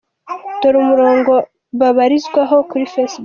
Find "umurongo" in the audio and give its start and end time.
0.83-1.33